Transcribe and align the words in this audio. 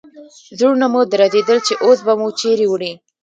زړونه 0.57 0.85
مو 0.93 1.01
درزېدل 1.11 1.59
چې 1.67 1.73
اوس 1.85 1.99
به 2.05 2.13
مو 2.19 2.27
چیرې 2.39 2.65
وړي. 2.69 2.93